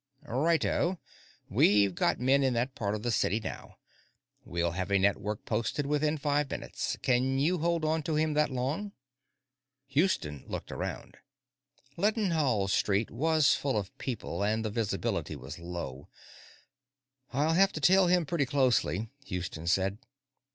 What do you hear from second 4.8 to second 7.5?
a network posted within five minutes. Can